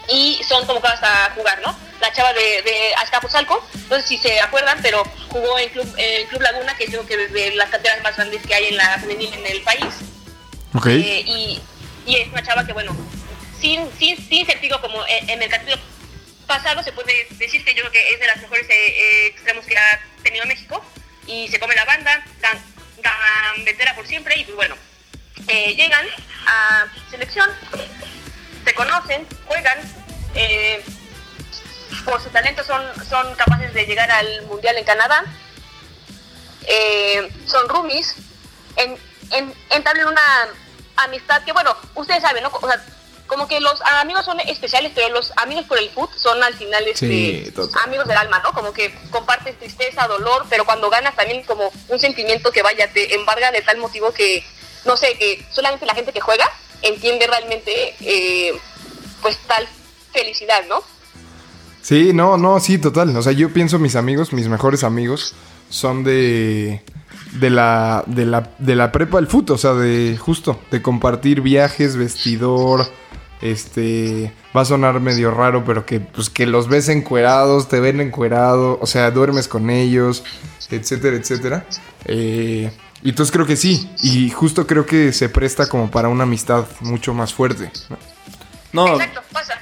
y 0.08 0.40
son 0.48 0.66
convocadas 0.66 1.02
a 1.04 1.32
jugar, 1.36 1.60
¿no? 1.62 1.78
La 2.02 2.12
chava 2.14 2.34
de, 2.34 2.62
de 2.62 2.94
Azcapotzalco, 2.98 3.66
no 3.90 3.96
sé 3.98 4.04
si 4.08 4.18
se 4.18 4.40
acuerdan, 4.42 4.80
pero 4.82 5.04
jugó 5.30 5.58
en 5.58 5.70
Club, 5.70 5.92
en 5.98 6.28
Club 6.28 6.42
Laguna, 6.42 6.76
que 6.78 6.84
es 6.84 6.90
creo 6.90 7.06
que 7.06 7.18
de 7.18 7.56
las 7.56 7.70
canteras 7.70 8.02
más 8.04 8.16
grandes 8.16 8.46
que 8.46 8.54
hay 8.54 8.66
en 8.68 8.78
la 8.78 9.00
femenil 9.00 9.34
en 9.34 9.46
el 9.48 9.62
país. 9.62 9.86
Ok. 10.76 10.88
Eh, 10.88 11.24
y, 11.26 11.62
y 12.06 12.18
es 12.18 12.28
una 12.30 12.44
chava 12.44 12.66
que, 12.66 12.74
bueno, 12.74 12.96
sin, 13.60 13.90
sin, 13.98 14.18
sin 14.18 14.46
sentido 14.46 14.80
como 14.82 15.06
en, 15.08 15.30
en 15.30 15.42
el 15.42 15.50
capítulo 15.50 15.78
pasado, 16.48 16.84
se 16.84 16.92
puede 16.92 17.28
decir 17.32 17.64
que 17.66 17.74
yo 17.74 17.82
creo 17.82 17.92
que 17.92 18.14
es 18.14 18.20
de 18.20 18.28
las 18.28 18.38
mejores 18.42 18.70
eh, 18.70 18.74
eh, 18.74 19.28
extremos 19.28 19.66
que 19.66 19.78
ha 19.78 20.00
tenido 20.24 20.46
México. 20.46 20.84
Y 21.28 21.48
se 21.48 21.60
come 21.60 21.74
la 21.74 21.86
banda, 21.86 22.24
gan, 22.40 22.60
gambetera 23.02 23.96
por 23.96 24.06
siempre, 24.06 24.38
y 24.38 24.44
pues 24.44 24.56
bueno, 24.56 24.76
eh, 25.48 25.74
llegan 25.74 26.06
a 26.46 26.86
selección, 27.10 27.50
se 28.64 28.74
conocen, 28.76 29.28
juegan, 29.48 29.80
eh, 30.36 30.84
por 32.04 32.22
su 32.22 32.30
talento 32.30 32.64
son, 32.64 32.84
son 33.10 33.34
capaces 33.36 33.74
de 33.74 33.88
llegar 33.88 34.12
al 34.12 34.44
Mundial 34.44 34.78
en 34.78 34.84
Canadá, 34.86 35.26
eh, 36.68 37.28
son 37.48 37.68
roomies, 37.70 38.16
en, 38.76 38.98
en, 39.32 39.54
entablan 39.72 40.08
una 40.08 40.48
amistad 40.98 41.44
que, 41.44 41.54
bueno, 41.54 41.76
ustedes 41.96 42.22
saben, 42.22 42.44
¿no? 42.44 42.50
O 42.52 42.68
sea, 42.68 42.84
como 43.28 43.48
que 43.48 43.60
los 43.60 43.82
amigos 44.00 44.26
son 44.26 44.40
especiales, 44.42 44.92
pero 44.94 45.10
los 45.10 45.34
amigos 45.38 45.66
por 45.66 45.80
el 45.80 45.90
foot 45.90 46.12
son 46.16 46.44
al 46.44 46.54
final 46.54 46.84
este, 46.88 47.46
Sí, 47.46 47.54
amigos 47.84 48.08
del 48.08 48.18
alma, 48.18 48.40
¿no? 48.40 48.52
Como 48.52 48.72
que 48.72 48.94
compartes 49.10 49.58
tristeza, 49.58 50.08
dolor, 50.08 50.46
pero 50.50 50.66
cuando 50.66 50.90
ganas 50.90 51.16
también 51.16 51.44
como 51.44 51.72
un 51.90 52.00
sentimiento 52.00 52.52
que 52.52 52.62
vaya, 52.62 52.92
te 52.92 53.16
embarga 53.16 53.52
de 53.52 53.62
tal 53.62 53.78
motivo 53.78 54.12
que, 54.12 54.44
no 54.86 54.96
sé, 54.96 55.18
que 55.18 55.44
solamente 55.52 55.86
la 55.86 55.96
gente 55.96 56.14
que 56.14 56.22
juega 56.22 56.50
entiende 56.82 57.26
realmente, 57.26 57.96
eh, 58.02 58.54
pues, 59.22 59.38
tal 59.48 59.68
felicidad, 60.14 60.64
¿no? 60.70 60.82
Sí, 61.82 62.14
no, 62.14 62.38
no, 62.38 62.60
sí, 62.60 62.78
total. 62.78 63.16
O 63.16 63.22
sea, 63.22 63.32
yo 63.32 63.54
pienso 63.54 63.78
mis 63.78 63.96
amigos, 63.96 64.34
mis 64.34 64.48
mejores 64.48 64.84
amigos, 64.84 65.36
son 65.70 66.04
de. 66.04 66.82
De 67.40 67.50
la, 67.50 68.04
de 68.08 68.26
la, 68.26 68.50
de 68.60 68.76
la 68.76 68.92
prepa 68.92 69.18
del 69.18 69.28
fútbol, 69.28 69.56
o 69.56 69.58
sea, 69.58 69.74
de 69.74 70.18
justo, 70.18 70.60
de 70.72 70.82
compartir 70.82 71.42
viajes, 71.42 71.96
vestidor, 71.98 72.86
este, 73.42 74.34
va 74.56 74.62
a 74.62 74.66
sonar 74.66 75.00
medio 75.02 75.32
raro, 75.32 75.64
pero 75.66 75.86
que, 75.86 76.00
pues, 76.00 76.30
que 76.30 76.46
los 76.46 76.68
ves 76.68 76.90
encuerados, 76.90 77.68
te 77.68 77.80
ven 77.80 78.00
encuerado, 78.00 78.80
o 78.82 78.86
sea, 78.88 79.12
duermes 79.12 79.48
con 79.48 79.70
ellos, 79.70 80.24
etcétera, 80.72 81.18
etcétera. 81.18 81.66
Eh, 82.06 82.72
y 83.04 83.10
entonces 83.10 83.32
creo 83.32 83.46
que 83.46 83.56
sí, 83.56 83.90
y 84.02 84.30
justo 84.32 84.66
creo 84.66 84.86
que 84.86 85.12
se 85.14 85.30
presta 85.30 85.68
como 85.68 85.92
para 85.92 86.08
una 86.10 86.24
amistad 86.24 86.66
mucho 86.82 87.14
más 87.14 87.34
fuerte. 87.34 87.72
¿no? 87.90 88.88
No, 88.88 88.94
Exacto, 88.94 89.22
pasa. 89.32 89.54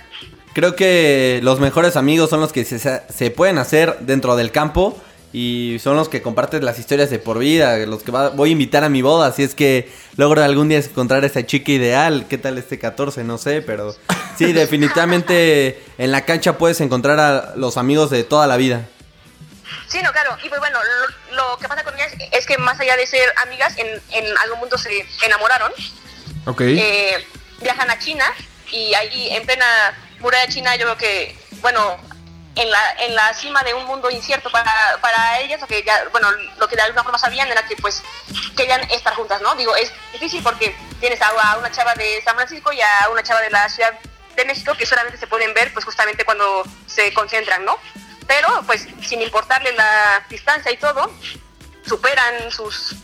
creo 0.54 0.76
que 0.76 1.40
los 1.44 1.60
mejores 1.60 1.98
amigos 1.98 2.30
son 2.30 2.40
los 2.40 2.54
que 2.54 2.64
se, 2.64 2.80
se 2.80 3.32
pueden 3.32 3.58
hacer 3.58 3.98
dentro 4.02 4.36
del 4.36 4.52
campo 4.52 4.98
y 5.34 5.78
son 5.84 5.98
los 5.98 6.10
que 6.10 6.22
comparten 6.22 6.64
las 6.64 6.78
historias 6.80 7.10
de 7.10 7.18
por 7.20 7.40
vida, 7.40 7.76
los 7.80 8.04
que 8.04 8.12
va- 8.12 8.30
voy 8.30 8.50
a 8.50 8.52
invitar 8.54 8.84
a 8.84 8.90
mi 8.90 9.02
boda, 9.02 9.32
si 9.32 9.44
es 9.44 9.56
que 9.56 9.92
logro 10.16 10.44
algún 10.44 10.70
día 10.70 10.78
encontrar 10.78 11.24
a 11.24 11.28
esa 11.28 11.46
chica 11.46 11.72
ideal, 11.72 12.28
qué 12.30 12.38
tal 12.38 12.58
este 12.60 12.78
14, 12.80 13.24
no 13.24 13.38
sé, 13.40 13.62
pero 13.64 13.96
sí, 14.38 14.54
definitivamente 14.54 15.82
en 15.98 16.12
la 16.12 16.24
cancha 16.26 16.58
puedes 16.58 16.80
encontrar 16.82 17.20
a 17.20 17.54
los 17.56 17.78
amigos 17.78 18.10
de 18.10 18.24
toda 18.24 18.48
la 18.48 18.58
vida. 18.58 18.88
Sí, 19.88 20.00
no, 20.04 20.12
claro. 20.12 20.38
Y 20.44 20.50
pues 20.50 20.60
bueno, 20.60 20.80
lo, 21.32 21.36
lo 21.36 21.58
que 21.58 21.68
pasa 21.68 21.84
con 21.84 21.94
ellas 21.96 22.12
es 22.32 22.46
que 22.46 22.58
más 22.58 22.80
allá 22.80 22.96
de 22.96 23.06
ser 23.08 23.28
amigas, 23.46 23.76
en, 23.78 23.88
en 24.12 24.38
algún 24.40 24.60
punto 24.60 24.78
se 24.78 24.90
enamoraron. 25.26 25.72
Ok. 26.46 26.62
Eh, 26.62 27.16
viajan 27.62 27.90
a 27.90 27.98
China 28.00 28.26
y 28.72 28.94
ahí 28.94 29.30
en 29.32 29.46
plena 29.46 29.66
muralla 30.20 30.48
china 30.48 30.76
yo 30.76 30.84
creo 30.86 30.98
que, 30.98 31.36
bueno, 31.62 31.98
en 32.56 32.70
la, 32.70 32.92
en 33.00 33.16
la 33.16 33.34
cima 33.34 33.64
de 33.64 33.74
un 33.74 33.86
mundo 33.86 34.10
incierto 34.12 34.52
para, 34.52 34.72
para 35.02 35.40
ellas, 35.40 35.62
o 35.64 35.68
que 35.68 35.82
ya, 35.84 36.06
bueno, 36.12 36.30
lo 36.58 36.68
que 36.68 36.76
de 36.76 36.84
alguna 36.84 37.04
forma 37.04 37.18
sabían 37.18 37.48
era 37.52 37.66
que 37.66 37.76
pues 37.78 38.04
querían 38.56 38.82
estar 38.92 39.14
juntas, 39.16 39.42
¿no? 39.42 39.56
Digo, 39.56 39.76
es 39.76 39.92
difícil 40.12 40.44
porque 40.44 40.76
tienes 41.00 41.20
a, 41.22 41.58
una 41.58 41.72
chava 41.72 41.96
de 41.96 42.22
San 42.24 42.36
Francisco 42.36 42.72
y 42.72 42.80
a 42.82 43.10
una 43.12 43.24
chava 43.24 43.42
de 43.42 43.50
la 43.50 43.68
Ciudad 43.70 43.94
de 44.36 44.46
México 44.46 44.74
que 44.78 44.86
solamente 44.86 45.18
se 45.18 45.28
pueden 45.28 45.54
ver 45.54 45.74
pues 45.74 45.84
justamente 45.86 46.26
cuando 46.26 46.64
se 46.88 47.12
concentran, 47.14 47.66
¿no? 47.66 47.78
Pero 48.28 48.64
pues 48.66 48.88
sin 49.06 49.22
importarle 49.22 49.72
la 49.74 50.24
distancia 50.30 50.72
y 50.72 50.78
todo, 50.78 51.12
superan 51.88 52.52
sus 52.52 52.96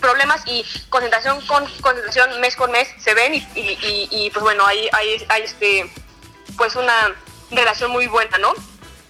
problemas 0.00 0.42
y 0.46 0.64
concentración 0.88 1.46
con 1.46 1.66
concentración 1.82 2.40
mes 2.40 2.56
con 2.56 2.70
mes 2.72 2.88
se 2.98 3.12
ven 3.14 3.34
y, 3.34 3.46
y, 3.54 3.60
y- 3.82 4.08
y, 4.10 4.30
pues 4.30 4.42
bueno 4.42 4.66
hay, 4.66 4.88
hay, 4.92 5.26
hay 5.28 5.42
este 5.42 5.92
pues 6.56 6.74
una 6.74 7.14
relación 7.50 7.90
muy 7.90 8.06
buena 8.06 8.38
no 8.38 8.54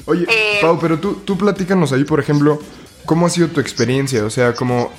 Oye, 0.06 0.26
Eh, 0.28 0.58
Pau, 0.60 0.78
pero 0.80 0.98
tú, 0.98 1.14
tú 1.24 1.36
platícanos 1.38 1.92
ahí, 1.92 2.04
por 2.04 2.20
ejemplo, 2.20 2.60
¿cómo 3.04 3.26
ha 3.26 3.30
sido 3.30 3.48
tu 3.48 3.60
experiencia? 3.60 4.24
O 4.24 4.30
sea, 4.30 4.54
como 4.54 4.92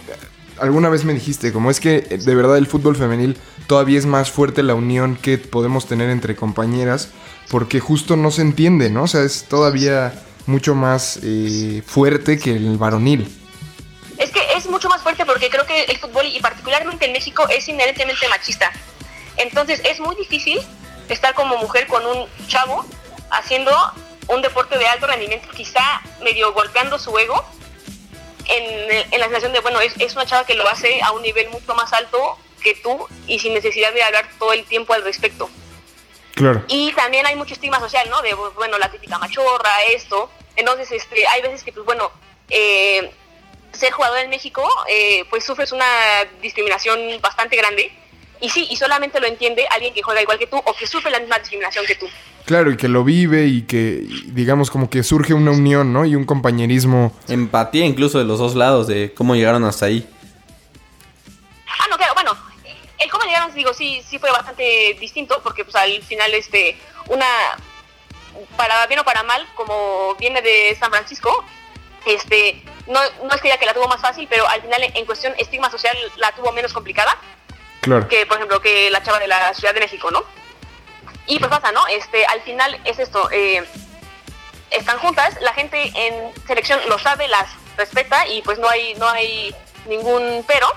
alguna 0.60 0.90
vez 0.90 1.04
me 1.06 1.14
dijiste, 1.14 1.52
como 1.52 1.72
es 1.72 1.80
que 1.80 2.08
eh, 2.10 2.18
de 2.18 2.36
verdad 2.36 2.58
el 2.58 2.68
fútbol 2.68 2.96
femenil 2.96 3.38
todavía 3.68 3.98
es 3.98 4.06
más 4.06 4.32
fuerte 4.32 4.64
la 4.64 4.76
unión 4.76 5.16
que 5.16 5.38
podemos 5.38 5.88
tener 5.88 6.10
entre 6.10 6.36
compañeras, 6.36 7.10
porque 7.50 7.80
justo 7.80 8.16
no 8.16 8.32
se 8.32 8.42
entiende, 8.42 8.90
¿no? 8.90 9.04
O 9.04 9.08
sea, 9.08 9.24
es 9.24 9.46
todavía 9.46 10.14
mucho 10.46 10.76
más 10.76 11.20
eh, 11.24 11.82
fuerte 11.86 12.38
que 12.40 12.56
el 12.56 12.78
varonil. 12.78 13.28
es 14.18 14.32
que 14.32 14.40
es 14.56 14.68
mucho 14.68 14.90
más 14.90 15.02
fuerte 15.02 15.26
porque 15.26 15.50
creo 15.50 15.66
que 15.66 15.84
el 15.84 15.98
fútbol 15.98 16.26
y 16.26 16.40
particularmente 16.40 17.06
en 17.06 17.14
México 17.14 17.48
es 17.50 17.68
inherentemente 17.68 18.28
machista 18.28 18.72
entonces 19.38 19.82
es 19.86 20.00
muy 20.00 20.16
difícil 20.16 20.60
estar 21.10 21.34
como 21.34 21.58
mujer 21.58 21.88
con 21.88 22.06
un 22.06 22.26
chavo 22.48 22.86
haciendo 23.32 23.72
un 24.32 24.42
deporte 24.42 24.78
de 24.78 24.88
alto 24.88 25.08
rendimiento 25.08 25.48
quizá 25.56 26.02
medio 26.22 26.54
golpeando 26.54 26.98
su 26.98 27.18
ego 27.18 27.46
en, 28.46 29.08
en 29.12 29.20
la 29.20 29.26
sensación 29.26 29.54
de, 29.54 29.60
bueno, 29.60 29.80
es, 29.82 29.94
es 30.00 30.14
una 30.14 30.26
chava 30.26 30.46
que 30.46 30.56
lo 30.56 30.68
hace 30.68 31.02
a 31.02 31.12
un 31.12 31.22
nivel 31.22 31.50
mucho 31.50 31.74
más 31.76 31.94
alto 31.94 32.38
que 32.62 32.76
tú 32.76 33.08
y 33.28 33.40
sin 33.40 33.54
necesidad 33.54 33.94
de 33.94 34.04
hablar 34.04 34.28
todo 34.40 34.54
el 34.54 34.66
tiempo 34.66 34.94
al 34.94 35.04
respecto. 35.04 35.50
Claro. 36.36 36.64
Y 36.68 36.92
también 36.94 37.26
hay 37.26 37.36
mucho 37.36 37.54
estigma 37.54 37.80
social, 37.80 38.10
¿no? 38.10 38.22
De, 38.22 38.34
bueno, 38.34 38.78
la 38.78 38.90
típica 38.90 39.18
machorra, 39.20 39.84
esto. 39.90 40.32
Entonces, 40.56 40.92
este, 40.92 41.28
hay 41.28 41.42
veces 41.42 41.64
que, 41.64 41.74
pues 41.74 41.86
bueno, 41.86 42.12
eh, 42.50 43.12
ser 43.74 43.92
jugador 43.92 44.20
en 44.20 44.30
México, 44.30 44.68
eh, 44.88 45.26
pues 45.30 45.44
sufres 45.44 45.72
una 45.72 45.86
discriminación 46.42 47.20
bastante 47.22 47.56
grande. 47.56 47.92
Y 48.42 48.50
sí, 48.50 48.68
y 48.70 48.76
solamente 48.76 49.20
lo 49.20 49.28
entiende 49.28 49.68
alguien 49.70 49.94
que 49.94 50.02
juega 50.02 50.22
igual 50.22 50.40
que 50.40 50.48
tú 50.48 50.58
o 50.58 50.74
que 50.74 50.88
sufre 50.88 51.12
la 51.12 51.20
misma 51.20 51.38
discriminación 51.38 51.86
que 51.86 51.96
tú. 51.96 52.08
Claro, 52.46 52.72
y 52.72 52.78
que 52.78 52.88
lo 52.88 53.04
vive 53.04 53.46
y 53.46 53.62
que, 53.62 54.04
digamos, 54.26 54.72
como 54.72 54.90
que 54.90 55.04
surge 55.04 55.36
una 55.36 55.52
unión, 55.52 55.94
¿no? 55.94 56.06
Y 56.06 56.16
un 56.16 56.26
compañerismo. 56.26 57.14
Empatía 57.28 57.86
incluso 57.86 58.18
de 58.18 58.26
los 58.26 58.40
dos 58.40 58.56
lados, 58.56 58.88
de 58.88 59.14
cómo 59.14 59.36
llegaron 59.36 59.64
hasta 59.64 59.86
ahí. 59.86 60.10
Ah, 61.68 61.86
no, 61.90 61.98
claro, 61.98 62.16
bueno, 62.16 62.36
el 62.98 63.12
cómo 63.12 63.26
llegaron, 63.26 63.54
digo, 63.54 63.74
sí, 63.76 64.02
sí 64.08 64.18
fue 64.18 64.32
bastante 64.32 64.98
distinto, 65.00 65.40
porque 65.44 65.64
pues 65.64 65.76
al 65.76 66.02
final, 66.02 66.34
este, 66.34 66.78
una 67.10 67.28
para 68.58 68.88
bien 68.88 69.00
o 69.00 69.04
para 69.04 69.22
mal, 69.22 69.48
como 69.56 70.16
viene 70.16 70.42
de 70.42 70.76
San 70.80 70.90
Francisco, 70.90 71.46
este, 72.06 72.64
no, 72.88 73.00
no 73.24 73.36
es 73.36 73.42
que 73.42 73.50
ella 73.50 73.58
que 73.58 73.66
la 73.68 73.74
tuvo 73.74 73.88
más 73.88 74.02
fácil, 74.02 74.28
pero 74.30 74.48
al 74.48 74.62
final 74.62 74.82
en 74.96 75.06
cuestión 75.06 75.34
estigma 75.38 75.70
social 75.70 75.96
la 76.18 76.32
tuvo 76.32 76.52
menos 76.52 76.74
complicada 76.74 77.16
Claro. 77.82 78.08
que, 78.08 78.26
por 78.26 78.38
ejemplo, 78.38 78.62
que 78.62 78.90
la 78.92 79.02
chava 79.04 79.20
de 79.20 79.28
la 79.28 79.54
Ciudad 79.54 79.74
de 79.74 79.80
México, 79.80 80.10
¿no? 80.12 80.24
Y 81.28 81.40
pues 81.40 81.50
pasa, 81.50 81.72
¿no? 81.72 81.86
Este, 81.88 82.26
al 82.28 82.42
final 82.42 82.80
es 82.86 83.00
esto, 83.00 83.30
eh, 83.32 83.64
están 84.70 84.98
juntas, 85.00 85.36
la 85.42 85.54
gente 85.54 85.92
en 85.96 86.32
selección 86.48 86.80
lo 86.88 86.98
sabe, 87.00 87.28
las 87.28 87.48
respeta 87.78 88.28
y 88.28 88.42
pues 88.44 88.60
no 88.60 88.70
hay, 88.70 88.94
no 88.96 89.08
hay 89.10 89.56
ningún 89.88 90.44
pero 90.48 90.68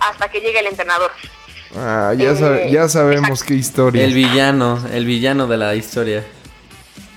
hasta 0.00 0.28
que 0.30 0.40
llegue 0.40 0.58
el 0.60 0.66
entrenador. 0.66 1.10
Ah, 1.76 2.12
ya, 2.16 2.32
Eh, 2.32 2.68
ya 2.70 2.88
sabemos 2.88 3.30
exacto. 3.30 3.44
qué 3.48 3.54
historia. 3.54 4.04
El 4.04 4.12
villano, 4.14 4.82
el 4.92 5.06
villano 5.06 5.46
de 5.46 5.56
la 5.56 5.74
historia. 5.74 6.24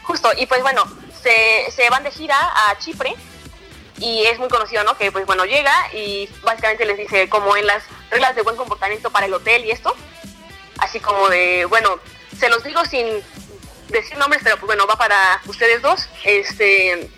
Justo, 0.03 0.29
y 0.37 0.45
pues 0.45 0.61
bueno, 0.61 0.83
se, 1.21 1.71
se 1.71 1.89
van 1.89 2.03
de 2.03 2.11
gira 2.11 2.37
a 2.37 2.77
Chipre 2.77 3.15
y 3.97 4.25
es 4.25 4.39
muy 4.39 4.49
conocido, 4.49 4.83
¿no? 4.83 4.97
Que 4.97 5.11
pues 5.11 5.25
bueno, 5.25 5.45
llega 5.45 5.73
y 5.93 6.29
básicamente 6.43 6.85
les 6.85 6.97
dice 6.97 7.29
como 7.29 7.55
en 7.55 7.65
las 7.65 7.83
reglas 8.09 8.35
de 8.35 8.41
buen 8.41 8.55
comportamiento 8.55 9.09
para 9.09 9.25
el 9.25 9.33
hotel 9.33 9.65
y 9.65 9.71
esto, 9.71 9.95
así 10.79 10.99
como 10.99 11.29
de, 11.29 11.65
bueno, 11.65 11.99
se 12.37 12.49
los 12.49 12.63
digo 12.63 12.83
sin 12.85 13.05
decir 13.89 14.17
nombres, 14.17 14.41
pero 14.43 14.57
pues 14.57 14.67
bueno, 14.67 14.87
va 14.87 14.97
para 14.97 15.41
ustedes 15.45 15.81
dos, 15.81 16.09
este, 16.23 17.09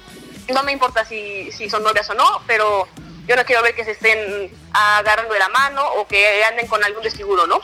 no 0.50 0.63
me 0.63 0.72
importa 0.72 1.05
si, 1.05 1.51
si 1.51 1.69
son 1.69 1.84
novias 1.84 2.10
o 2.10 2.13
no, 2.13 2.41
pero 2.46 2.88
yo 3.27 3.36
no 3.36 3.46
quiero 3.46 3.62
ver 3.62 3.75
que 3.75 3.84
se 3.84 3.91
estén 3.91 4.51
agarrando 4.72 5.34
de 5.34 5.39
la 5.39 5.50
mano 5.50 5.86
o 5.93 6.07
que 6.07 6.43
anden 6.46 6.67
con 6.67 6.84
algún 6.84 7.03
desfiguro, 7.03 7.48
¿no? 7.48 7.62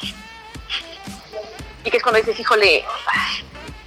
Y 1.86 1.92
que 1.92 1.98
es 1.98 2.04
cuando 2.04 2.20
dices, 2.20 2.40
híjole, 2.40 2.86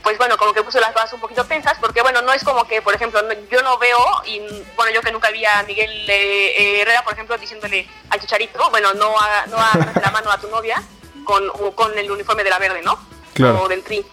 pues 0.06 0.18
bueno, 0.18 0.36
como 0.38 0.52
que 0.52 0.62
puso 0.62 0.78
las 0.78 0.92
cosas 0.92 1.12
un 1.14 1.18
poquito 1.20 1.44
tensas, 1.46 1.76
porque 1.80 2.00
bueno, 2.00 2.22
no 2.22 2.32
es 2.32 2.44
como 2.44 2.64
que, 2.68 2.80
por 2.80 2.94
ejemplo, 2.94 3.20
no- 3.22 3.34
yo 3.50 3.60
no 3.62 3.76
veo, 3.76 3.98
y 4.24 4.38
bueno, 4.76 4.92
yo 4.94 5.00
que 5.02 5.10
nunca 5.10 5.30
vi 5.32 5.44
a 5.44 5.64
Miguel 5.64 5.90
eh, 6.08 6.54
eh, 6.56 6.80
Herrera, 6.82 7.02
por 7.02 7.14
ejemplo, 7.14 7.36
diciéndole 7.36 7.88
al 8.10 8.20
chicharito, 8.20 8.70
bueno, 8.70 8.94
no 8.94 9.18
haga- 9.18 9.46
no 9.46 9.56
hagas 9.58 9.96
la 10.00 10.10
mano 10.12 10.30
a 10.30 10.38
tu 10.38 10.48
novia 10.48 10.80
con, 11.24 11.50
con 11.74 11.98
el 11.98 12.08
uniforme 12.08 12.44
de 12.44 12.50
la 12.50 12.60
verde, 12.60 12.82
¿no? 12.82 12.96
Claro. 13.34 13.62
O 13.64 13.68
del 13.68 13.82
tri. 13.82 14.06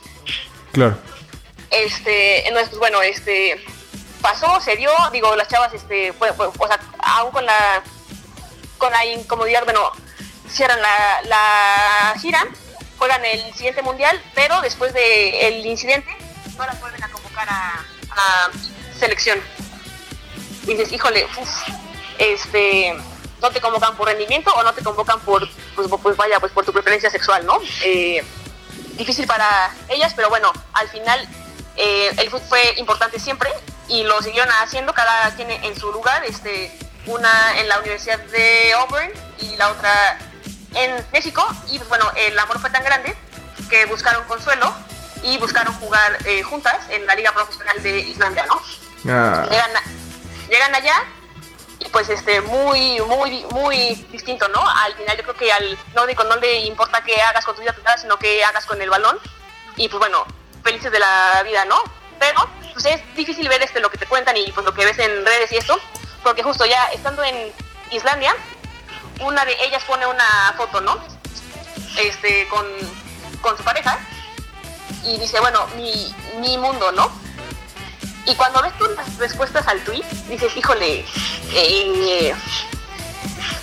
Claro. 0.72 0.98
Este, 1.70 2.40
entonces, 2.48 2.70
pues 2.70 2.80
bueno, 2.80 3.00
este, 3.04 3.64
pasó, 4.20 4.60
se 4.62 4.76
dio, 4.76 4.90
digo, 5.12 5.36
las 5.36 5.48
chavas, 5.48 5.76
este, 5.76 6.12
fue- 6.14 6.34
fue- 6.34 6.48
o 6.48 6.68
sea, 6.68 6.80
aún 7.04 7.30
con 7.32 7.46
la, 7.46 7.84
con 8.80 8.92
la 8.92 9.06
incomodidad, 9.06 9.64
bueno, 9.64 9.92
cierran 10.50 10.82
la, 10.82 11.22
la 11.26 12.16
gira, 12.20 12.48
juegan 13.04 13.26
el 13.26 13.54
siguiente 13.54 13.82
mundial, 13.82 14.18
pero 14.34 14.62
después 14.62 14.94
del 14.94 15.66
incidente, 15.66 16.10
no 16.58 16.66
las 16.66 16.80
vuelven 16.80 17.04
a 17.04 17.10
convocar 17.10 17.50
a, 17.50 17.86
a 18.12 18.50
selección. 18.98 19.42
Dices, 20.66 20.90
híjole, 20.90 21.26
uf, 21.38 21.50
este, 22.18 22.96
no 23.42 23.52
te 23.52 23.60
convocan 23.60 23.98
por 23.98 24.08
rendimiento 24.08 24.54
o 24.54 24.64
no 24.64 24.72
te 24.74 24.82
convocan 24.82 25.20
por, 25.20 25.50
pues, 25.76 25.90
pues 26.02 26.16
vaya, 26.16 26.40
pues 26.40 26.54
por 26.54 26.64
tu 26.64 26.72
preferencia 26.72 27.10
sexual, 27.10 27.46
¿no? 27.46 27.60
Eh, 27.84 28.24
difícil 28.94 29.28
para 29.28 29.76
ellas, 29.90 30.14
pero 30.16 30.30
bueno, 30.30 30.54
al 30.72 30.88
final 30.88 31.28
eh, 31.76 32.10
el 32.18 32.30
fútbol 32.30 32.48
fue 32.48 32.74
importante 32.78 33.20
siempre 33.20 33.50
y 33.90 34.04
lo 34.04 34.22
siguieron 34.22 34.50
haciendo, 34.62 34.94
cada 34.94 35.36
quien 35.36 35.52
en 35.52 35.78
su 35.78 35.92
lugar, 35.92 36.24
este, 36.24 36.72
una 37.06 37.60
en 37.60 37.68
la 37.68 37.80
Universidad 37.80 38.20
de 38.20 38.72
Auburn 38.72 39.12
y 39.42 39.58
la 39.58 39.72
otra 39.72 40.20
en 40.76 41.06
México, 41.12 41.46
y 41.70 41.78
bueno, 41.80 42.10
el 42.16 42.38
amor 42.40 42.60
fue 42.60 42.70
tan 42.70 42.84
grande 42.84 43.16
que 43.70 43.86
buscaron 43.86 44.24
consuelo 44.26 44.74
y 45.24 45.38
buscaron 45.38 45.74
jugar 45.76 46.18
eh, 46.26 46.44
juntas 46.44 46.78
en 46.90 47.06
la 47.06 47.16
Liga 47.16 47.32
Profesional 47.32 47.82
de 47.82 48.00
Islandia, 48.00 48.46
¿no? 48.46 48.62
Ah, 49.10 49.46
llegan, 49.50 49.76
a- 49.78 50.50
llegan 50.50 50.76
allá 50.76 51.04
y 51.80 51.86
pues 51.90 52.08
este 52.10 52.40
muy 52.42 53.02
muy 53.02 53.44
muy 53.52 53.96
distinto 54.12 54.48
no 54.50 54.64
al 54.68 54.94
final 54.96 55.18
yo 55.18 55.24
creo 55.24 55.36
que 55.36 55.52
al 55.52 55.78
nórdico 55.96 56.24
no 56.24 56.36
le 56.38 56.60
importa 56.62 57.04
qué 57.04 57.20
hagas 57.22 57.44
con 57.44 57.56
tu 57.56 57.62
vida 57.62 57.74
privada 57.74 57.98
sino 57.98 58.18
qué 58.18 58.44
hagas 58.46 58.66
con 58.66 58.82
el 58.82 58.90
balón 58.90 59.18
y 59.76 59.90
pues 59.90 60.00
bueno 60.00 60.24
felices 60.64 60.92
de 60.92 61.00
la 61.00 61.42
vida 61.44 61.66
no 61.66 61.84
pero 62.20 62.48
pues 62.72 62.86
es 62.86 63.02
difícil 63.16 63.50
ver 63.50 63.62
este 63.64 63.80
lo 63.82 63.90
que 63.90 63.98
te 63.98 64.06
cuentan 64.06 64.38
y 64.38 64.50
pues 64.54 64.66
lo 64.66 64.74
que 64.74 64.86
ves 64.86 64.98
en 65.00 65.26
redes 65.26 65.52
y 65.52 65.58
esto 65.58 65.78
porque 66.22 66.44
justo 66.44 66.66
ya 66.66 66.86
estando 66.94 67.22
en 67.24 67.52
Islandia 67.92 68.34
una 69.22 69.46
de 69.46 69.56
ellas 69.66 69.84
pone 69.86 70.06
una 70.06 70.54
foto 70.58 70.82
no 70.82 70.98
este 71.98 72.48
con 72.48 72.66
con 73.42 73.56
su 73.58 73.64
pareja 73.64 74.00
y 75.04 75.18
dice 75.20 75.40
bueno 75.40 75.68
mi 75.76 76.14
mi 76.40 76.58
mundo 76.58 76.92
no 76.92 77.12
y 78.26 78.36
cuando 78.36 78.62
ves 78.62 78.72
tú 78.78 78.86
las 78.96 79.18
respuestas 79.18 79.68
al 79.68 79.84
tweet, 79.84 80.06
dices, 80.30 80.56
híjole, 80.56 81.04
eh, 81.54 82.34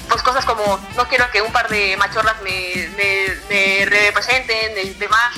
pues 0.06 0.22
cosas 0.22 0.44
como, 0.44 0.78
no 0.96 1.08
quiero 1.08 1.30
que 1.30 1.40
un 1.40 1.50
par 1.50 1.66
de 1.70 1.96
machorras 1.96 2.36
me, 2.42 2.86
me, 2.94 3.26
me 3.48 3.86
representen, 3.86 4.74
de- 4.74 4.94
demás. 4.98 5.34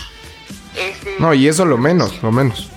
Este, 0.74 1.14
no, 1.20 1.32
y 1.34 1.46
eso 1.46 1.64
lo 1.64 1.78
menos, 1.78 2.20
lo 2.20 2.32
menos. 2.32 2.68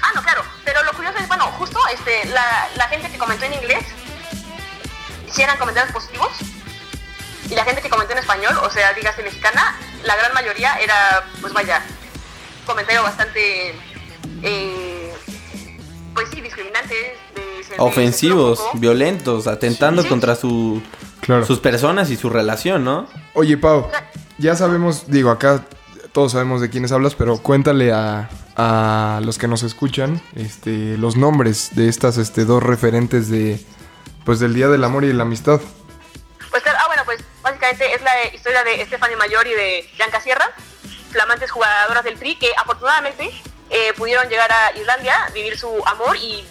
Ah, 0.00 0.12
no, 0.14 0.22
claro. 0.22 0.44
Pero 0.64 0.80
lo 0.84 0.92
curioso 0.92 1.18
es, 1.18 1.26
bueno, 1.26 1.46
justo 1.58 1.80
este, 1.92 2.24
la, 2.26 2.68
la 2.76 2.86
gente 2.86 3.10
que 3.10 3.18
comentó 3.18 3.44
en 3.46 3.54
inglés, 3.54 3.84
si 5.32 5.42
eran 5.42 5.58
comentarios 5.58 5.92
positivos, 5.92 6.30
y 7.54 7.56
la 7.56 7.64
gente 7.64 7.80
que 7.80 7.88
comentó 7.88 8.12
en 8.14 8.18
español, 8.18 8.52
o 8.62 8.68
sea, 8.70 8.92
dígase 8.94 9.22
mexicana, 9.22 9.76
la 10.04 10.16
gran 10.16 10.34
mayoría 10.34 10.74
era, 10.82 11.24
pues 11.40 11.52
vaya, 11.52 11.80
comentario 12.66 13.02
bastante, 13.04 13.74
eh, 14.42 15.12
pues 16.14 16.28
sí, 16.32 16.40
discriminantes. 16.40 16.90
de- 16.90 17.40
de- 17.40 17.76
Ofensivos, 17.78 18.60
violentos, 18.74 19.46
atentando 19.46 20.02
Sí. 20.02 20.08
contra 20.08 20.34
su, 20.34 20.82
Claro. 21.20 21.46
sus 21.46 21.60
personas 21.60 22.10
y 22.10 22.16
su 22.16 22.28
relación, 22.28 22.84
¿no? 22.84 23.06
Oye, 23.34 23.56
Pau, 23.56 23.88
ya 24.38 24.56
sabemos, 24.56 25.04
digo, 25.08 25.30
acá 25.30 25.64
todos 26.12 26.32
sabemos 26.32 26.60
de 26.60 26.70
quiénes 26.70 26.90
hablas, 26.92 27.14
pero 27.14 27.38
cuéntale 27.38 27.92
a, 27.92 28.28
a 28.56 29.20
los 29.24 29.38
que 29.38 29.48
nos 29.48 29.62
escuchan 29.62 30.20
este, 30.36 30.96
los 30.98 31.16
nombres 31.16 31.70
de 31.74 31.88
estas 31.88 32.18
este, 32.18 32.44
dos 32.44 32.62
referentes 32.62 33.28
de, 33.28 33.64
pues, 34.24 34.38
del 34.40 34.54
Día 34.54 34.68
del 34.68 34.82
Amor 34.84 35.04
y 35.04 35.08
de 35.08 35.14
la 35.14 35.22
Amistad. 35.22 35.60
Básicamente 37.44 37.94
es 37.94 38.02
la 38.02 38.24
historia 38.34 38.64
de 38.64 38.80
Estefania 38.82 39.16
Mayor 39.16 39.46
y 39.46 39.52
de 39.54 39.88
Bianca 39.96 40.20
Sierra, 40.20 40.50
flamantes 41.12 41.50
jugadoras 41.52 42.02
del 42.02 42.18
Tri 42.18 42.34
que 42.36 42.52
afortunadamente 42.56 43.30
eh, 43.70 43.92
pudieron 43.92 44.28
llegar 44.28 44.50
a 44.50 44.72
Islandia, 44.76 45.30
vivir 45.32 45.56
su 45.56 45.82
amor 45.86 46.16
y 46.16 46.44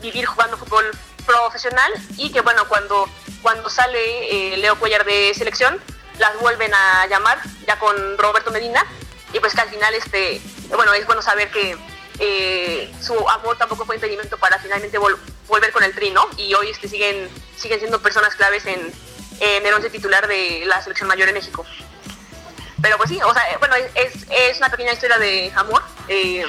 vivir 0.00 0.24
jugando 0.26 0.56
fútbol 0.56 0.90
profesional 1.26 1.92
y 2.16 2.32
que 2.32 2.40
bueno, 2.40 2.66
cuando, 2.68 3.08
cuando 3.42 3.68
sale 3.68 4.54
eh, 4.54 4.56
Leo 4.56 4.76
Cuellar 4.78 5.04
de 5.04 5.32
selección, 5.34 5.80
las 6.18 6.36
vuelven 6.40 6.72
a 6.74 7.06
llamar 7.06 7.38
ya 7.66 7.78
con 7.78 8.18
Roberto 8.18 8.50
Medina 8.50 8.84
y 9.32 9.38
pues 9.40 9.54
que 9.54 9.60
al 9.60 9.68
final 9.68 9.94
este, 9.94 10.40
bueno, 10.70 10.92
es 10.94 11.06
bueno 11.06 11.20
saber 11.22 11.50
que 11.50 11.76
eh, 12.18 12.92
su 13.00 13.14
amor 13.28 13.56
tampoco 13.58 13.84
fue 13.84 13.96
impedimento 13.96 14.38
para 14.38 14.58
finalmente 14.58 14.98
vol- 14.98 15.18
volver 15.46 15.70
con 15.72 15.84
el 15.84 15.94
Tri, 15.94 16.10
¿no? 16.10 16.26
Y 16.36 16.52
hoy 16.54 16.70
este, 16.70 16.88
siguen, 16.88 17.28
siguen 17.56 17.78
siendo 17.78 18.00
personas 18.02 18.34
claves 18.34 18.66
en, 18.66 18.92
en 19.40 19.66
el 19.66 19.74
once 19.74 19.90
titular 19.90 20.26
de 20.26 20.64
la 20.66 20.82
selección 20.82 21.08
mayor 21.08 21.28
en 21.28 21.34
México. 21.34 21.64
Pero 22.80 22.96
pues 22.96 23.10
sí, 23.10 23.20
o 23.22 23.32
sea, 23.32 23.42
bueno, 23.58 23.74
es, 23.76 24.14
es 24.30 24.58
una 24.58 24.70
pequeña 24.70 24.92
historia 24.92 25.18
de 25.18 25.52
amor, 25.56 25.82
eh, 26.08 26.44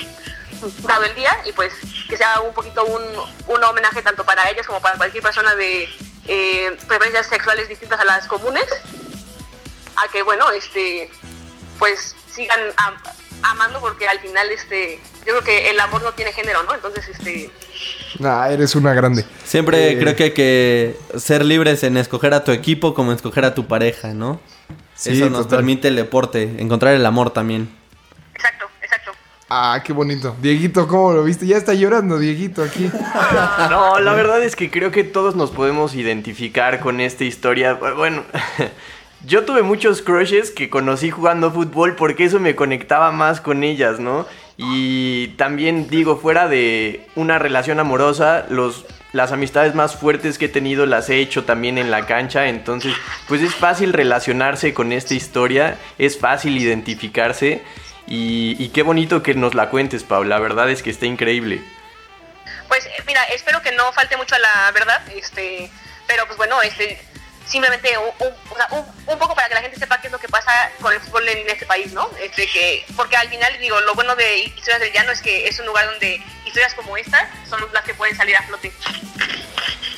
dado 0.83 1.03
el 1.03 1.15
día, 1.15 1.35
y 1.45 1.51
pues 1.53 1.73
que 2.07 2.17
sea 2.17 2.41
un 2.41 2.53
poquito 2.53 2.85
un, 2.85 3.03
un 3.47 3.63
homenaje 3.63 4.01
tanto 4.01 4.23
para 4.23 4.49
ellas 4.49 4.67
como 4.67 4.79
para 4.79 4.97
cualquier 4.97 5.23
persona 5.23 5.55
de 5.55 5.89
eh, 6.27 6.77
preferencias 6.87 7.27
sexuales 7.27 7.67
distintas 7.67 7.99
a 7.99 8.05
las 8.05 8.27
comunes, 8.27 8.65
a 9.95 10.07
que 10.09 10.21
bueno, 10.21 10.51
este, 10.51 11.09
pues 11.79 12.15
sigan 12.31 12.59
amando 13.43 13.79
porque 13.79 14.07
al 14.07 14.19
final, 14.19 14.49
este, 14.51 14.99
yo 15.25 15.33
creo 15.33 15.43
que 15.43 15.69
el 15.69 15.79
amor 15.79 16.01
no 16.03 16.11
tiene 16.13 16.31
género, 16.33 16.63
¿no? 16.63 16.73
Entonces, 16.73 17.07
este, 17.09 17.49
Ah, 18.23 18.49
eres 18.51 18.75
una 18.75 18.93
grande. 18.93 19.23
Siempre 19.45 19.91
Eh, 19.93 19.99
creo 19.99 20.15
que 20.15 20.23
hay 20.25 20.31
que 20.33 20.97
ser 21.17 21.45
libres 21.45 21.83
en 21.83 21.95
escoger 21.97 22.33
a 22.33 22.43
tu 22.43 22.51
equipo 22.51 22.93
como 22.93 23.11
escoger 23.13 23.45
a 23.45 23.53
tu 23.53 23.67
pareja, 23.67 24.09
¿no? 24.13 24.41
Sí, 24.95 25.11
Eso 25.11 25.29
nos 25.29 25.43
total. 25.43 25.59
permite 25.59 25.87
el 25.87 25.95
deporte, 25.95 26.55
encontrar 26.59 26.93
el 26.93 27.05
amor 27.05 27.29
también. 27.31 27.69
exacto, 28.35 28.65
exacto. 28.81 29.11
Ah, 29.49 29.81
qué 29.85 29.93
bonito. 29.93 30.35
Dieguito, 30.41 30.87
¿cómo 30.87 31.13
lo 31.13 31.23
viste? 31.23 31.45
Ya 31.47 31.55
está 31.57 31.73
llorando, 31.73 32.19
Dieguito, 32.19 32.63
aquí. 32.63 32.91
No, 33.69 33.99
la 33.99 34.13
verdad 34.13 34.43
es 34.43 34.55
que 34.55 34.69
creo 34.69 34.91
que 34.91 35.03
todos 35.03 35.35
nos 35.35 35.51
podemos 35.51 35.93
identificar 35.95 36.79
con 36.81 36.99
esta 36.99 37.23
historia. 37.23 37.75
Bueno, 37.75 38.25
yo 39.25 39.45
tuve 39.45 39.63
muchos 39.63 40.01
crushes 40.01 40.51
que 40.51 40.69
conocí 40.69 41.11
jugando 41.11 41.51
fútbol 41.51 41.95
porque 41.95 42.25
eso 42.25 42.39
me 42.39 42.55
conectaba 42.55 43.11
más 43.11 43.41
con 43.41 43.63
ellas, 43.63 43.99
¿no? 43.99 44.25
Y 44.57 45.29
también 45.37 45.89
digo, 45.89 46.17
fuera 46.17 46.47
de 46.47 47.07
una 47.15 47.39
relación 47.39 47.79
amorosa, 47.79 48.45
los, 48.49 48.85
las 49.13 49.31
amistades 49.31 49.75
más 49.75 49.95
fuertes 49.95 50.37
que 50.37 50.45
he 50.45 50.49
tenido 50.49 50.85
las 50.85 51.09
he 51.09 51.19
hecho 51.19 51.45
también 51.45 51.77
en 51.77 51.91
la 51.91 52.05
cancha, 52.05 52.47
entonces 52.47 52.93
pues 53.27 53.41
es 53.41 53.55
fácil 53.55 53.93
relacionarse 53.93 54.73
con 54.73 54.91
esta 54.91 55.13
historia, 55.13 55.77
es 55.97 56.19
fácil 56.19 56.57
identificarse. 56.57 57.63
Y, 58.11 58.69
qué 58.69 58.81
bonito 58.81 59.21
que 59.21 59.35
nos 59.35 59.53
la 59.53 59.69
cuentes, 59.69 60.03
Pau. 60.03 60.23
La 60.23 60.39
verdad 60.39 60.67
es 60.71 60.81
que 60.81 60.89
está 60.89 61.05
increíble. 61.05 61.61
Pues 62.67 62.83
eh, 62.87 63.03
mira, 63.05 63.23
espero 63.25 63.61
que 63.61 63.71
no 63.71 63.93
falte 63.93 64.17
mucho 64.17 64.33
a 64.33 64.39
la 64.39 64.71
verdad, 64.73 64.99
este, 65.15 65.69
pero 66.07 66.25
pues 66.25 66.35
bueno, 66.35 66.59
este, 66.63 66.99
simplemente 67.49 67.89
un, 67.97 68.27
un- 68.27 68.33
o 68.51 68.55
sea, 68.55 68.67
un- 68.71 69.13
un 69.13 69.19
poco 69.19 69.35
para 69.35 69.47
que 69.49 69.55
la 69.55 69.61
gente 69.61 69.77
sepa 69.77 69.99
qué 69.99 70.07
es 70.07 70.13
lo 70.13 70.19
que 70.19 70.29
pasa 70.29 70.51
con 70.81 70.93
el 70.93 70.99
fútbol 71.01 71.27
en 71.27 71.49
este 71.49 71.65
país, 71.65 71.91
¿no? 71.93 72.07
Este, 72.23 72.47
que, 72.47 72.85
porque 72.95 73.17
al 73.17 73.27
final, 73.29 73.51
digo, 73.59 73.79
lo 73.81 73.95
bueno 73.95 74.15
de 74.15 74.39
Historias 74.39 74.79
del 74.79 74.93
Llano 74.93 75.11
es 75.11 75.21
que 75.21 75.47
es 75.47 75.59
un 75.59 75.65
lugar 75.65 75.85
donde 75.87 76.21
historias 76.45 76.73
como 76.75 76.95
esta 76.97 77.29
son 77.49 77.59
las 77.73 77.83
que 77.83 77.93
pueden 77.93 78.15
salir 78.15 78.35
a 78.37 78.43
flote. 78.43 78.71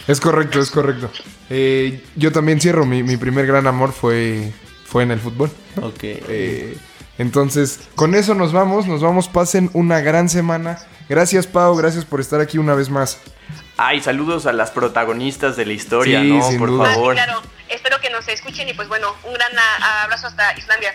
Es 0.08 0.20
correcto, 0.20 0.60
es 0.60 0.72
correcto. 0.72 1.12
Eh, 1.50 2.03
yo 2.15 2.31
también 2.31 2.60
cierro. 2.60 2.86
Mi, 2.86 3.03
mi 3.03 3.17
primer 3.17 3.46
gran 3.46 3.67
amor 3.67 3.93
fue, 3.93 4.51
fue 4.86 5.03
en 5.03 5.12
el 5.12 5.20
fútbol. 5.20 5.51
Ok. 5.81 6.00
Eh, 6.03 6.77
entonces, 7.17 7.81
con 7.96 8.15
eso 8.15 8.34
nos 8.34 8.51
vamos. 8.51 8.88
Nos 8.88 9.01
vamos. 9.01 9.27
Pasen 9.27 9.70
una 9.74 10.00
gran 10.01 10.27
semana. 10.27 10.79
Gracias, 11.08 11.46
Pau. 11.48 11.75
Gracias 11.75 12.03
por 12.03 12.20
estar 12.20 12.41
aquí 12.41 12.58
una 12.58 12.74
vez 12.74 12.89
más. 12.89 13.20
Ay, 13.84 14.02
saludos 14.02 14.46
a 14.46 14.54
las 14.54 14.72
protagonistas 14.72 15.56
de 15.56 15.66
la 15.66 15.74
historia, 15.74 16.22
Sí, 16.22 16.30
¿no? 16.30 16.48
sin 16.48 16.60
Por 16.60 16.70
duda. 16.70 16.86
Ah, 16.86 16.90
sí, 16.90 16.96
favor. 16.96 17.14
claro, 17.16 17.42
espero 17.70 18.00
que 18.00 18.10
nos 18.10 18.28
escuchen 18.28 18.70
y 18.70 18.74
pues 18.74 18.88
bueno, 18.88 19.08
un 19.24 19.34
gran 19.34 19.52
abrazo 20.04 20.28
hasta 20.28 20.56
Islandia. 20.58 20.94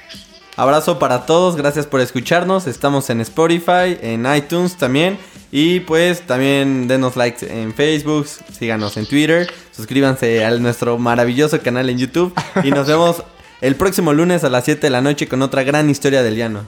Abrazo 0.56 0.98
para 0.98 1.26
todos, 1.26 1.56
gracias 1.56 1.86
por 1.86 2.00
escucharnos. 2.00 2.66
Estamos 2.66 3.10
en 3.10 3.20
Spotify, 3.20 3.98
en 4.00 4.24
iTunes 4.34 4.76
también. 4.76 5.18
Y 5.52 5.80
pues 5.80 6.26
también 6.26 6.88
denos 6.88 7.16
likes 7.16 7.46
en 7.46 7.72
Facebook, 7.74 8.26
síganos 8.26 8.96
en 8.96 9.06
Twitter, 9.06 9.50
suscríbanse 9.74 10.44
a 10.44 10.50
nuestro 10.52 10.98
maravilloso 10.98 11.60
canal 11.62 11.88
en 11.90 11.98
YouTube. 11.98 12.34
Y 12.64 12.70
nos 12.70 12.86
vemos 12.86 13.22
el 13.60 13.76
próximo 13.76 14.12
lunes 14.12 14.44
a 14.44 14.48
las 14.48 14.64
7 14.64 14.80
de 14.80 14.90
la 14.90 15.00
noche 15.00 15.28
con 15.28 15.42
otra 15.42 15.62
gran 15.62 15.88
historia 15.90 16.22
del 16.22 16.36
llano. 16.36 16.64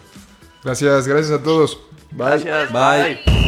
Gracias, 0.64 1.06
gracias 1.08 1.38
a 1.40 1.42
todos. 1.42 1.78
Bye. 2.10 2.40
Gracias. 2.44 2.72
Bye. 2.72 3.47